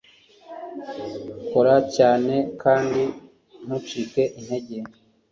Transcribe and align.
kora 1.49 1.75
cyane 1.95 2.35
kandi 2.61 3.01
ntucike 3.65 4.23
intege 4.39 4.77